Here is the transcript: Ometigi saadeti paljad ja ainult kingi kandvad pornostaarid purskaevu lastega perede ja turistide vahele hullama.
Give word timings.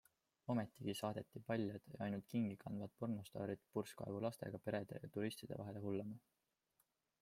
Ometigi 0.51 0.95
saadeti 0.99 1.41
paljad 1.49 1.85
ja 1.91 1.99
ainult 2.05 2.29
kingi 2.33 2.57
kandvad 2.65 2.97
pornostaarid 3.03 3.63
purskaevu 3.75 4.23
lastega 4.27 4.63
perede 4.69 5.05
ja 5.05 5.15
turistide 5.19 5.63
vahele 5.65 5.89
hullama. 5.89 6.23